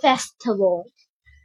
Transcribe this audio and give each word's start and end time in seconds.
Festival 0.00 0.90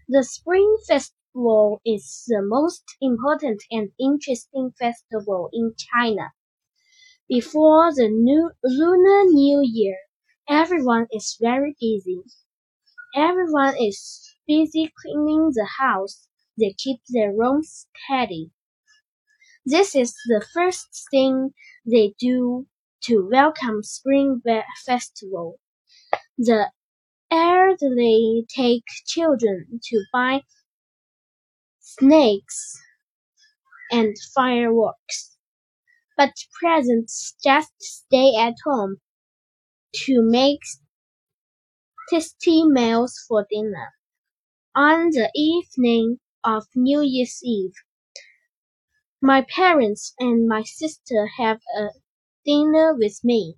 The 0.09 0.23
Spring 0.23 0.77
Festival 0.87 1.81
is 1.85 2.25
the 2.27 2.41
most 2.41 2.83
important 3.01 3.63
and 3.71 3.91
interesting 3.99 4.73
festival 4.79 5.49
in 5.53 5.75
China. 5.77 6.33
Before 7.29 7.93
the 7.93 8.09
new 8.09 8.51
Lunar 8.63 9.25
New 9.25 9.61
Year, 9.63 9.97
everyone 10.47 11.07
is 11.11 11.37
very 11.41 11.75
busy. 11.81 12.23
Everyone 13.15 13.75
is 13.77 14.35
busy 14.47 14.93
cleaning 15.01 15.51
the 15.53 15.67
house. 15.79 16.27
They 16.59 16.73
keep 16.77 17.01
their 17.09 17.33
rooms 17.33 17.87
tidy. 18.07 18.51
This 19.65 19.95
is 19.95 20.13
the 20.27 20.45
first 20.53 21.07
thing 21.09 21.53
they 21.85 22.13
do 22.19 22.67
to 23.05 23.27
welcome 23.31 23.81
Spring 23.81 24.41
Festival. 24.85 25.59
The 26.37 26.71
elderly 27.31 28.45
take 28.49 28.83
children 29.07 29.79
to 29.83 30.03
buy 30.13 30.43
snakes 31.81 32.79
and 33.91 34.15
fireworks, 34.33 35.37
but 36.17 36.33
presents 36.59 37.35
just 37.43 37.71
stay 37.81 38.35
at 38.37 38.55
home 38.65 38.97
to 39.93 40.21
make 40.21 40.61
tasty 42.11 42.63
meals 42.63 43.17
for 43.27 43.47
dinner. 43.49 43.95
On 44.75 45.11
the 45.11 45.31
evening 45.35 46.19
of 46.43 46.67
New 46.75 47.01
Year's 47.01 47.41
Eve, 47.43 47.73
my 49.21 49.41
parents 49.41 50.13
and 50.19 50.45
my 50.49 50.63
sister 50.63 51.25
have 51.37 51.61
a 51.77 51.87
dinner 52.45 52.93
with 52.93 53.23
me. 53.23 53.55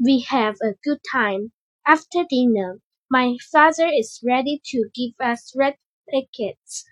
We 0.00 0.20
have 0.28 0.56
a 0.62 0.74
good 0.84 1.00
time. 1.12 1.52
After 1.86 2.24
dinner, 2.30 2.80
my 3.12 3.36
father 3.52 3.86
is 3.88 4.20
ready 4.26 4.60
to 4.64 4.90
give 4.94 5.12
us 5.20 5.52
red 5.56 5.76
packets. 6.10 6.84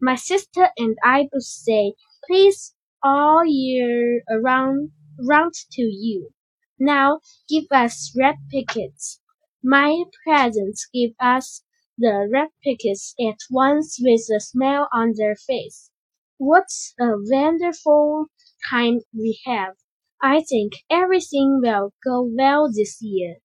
My 0.00 0.14
sister 0.14 0.70
and 0.78 0.96
I 1.02 1.28
both 1.32 1.42
say, 1.42 1.94
please 2.28 2.76
all 3.02 3.44
year 3.44 4.22
around, 4.30 4.92
round 5.28 5.54
to 5.72 5.82
you. 5.82 6.30
Now 6.78 7.22
give 7.48 7.64
us 7.72 8.14
red 8.16 8.36
packets. 8.52 9.20
My 9.64 10.04
parents 10.24 10.88
give 10.94 11.10
us 11.20 11.64
the 11.98 12.28
red 12.32 12.50
packets 12.64 13.16
at 13.20 13.38
once 13.50 13.98
with 14.00 14.28
a 14.36 14.38
smile 14.38 14.88
on 14.92 15.14
their 15.16 15.34
face. 15.34 15.90
What 16.38 16.68
a 17.00 17.14
wonderful 17.16 18.26
time 18.70 19.00
we 19.12 19.40
have. 19.44 19.74
I 20.22 20.42
think 20.42 20.74
everything 20.88 21.60
will 21.60 21.92
go 22.04 22.22
well 22.22 22.70
this 22.72 23.02
year. 23.02 23.38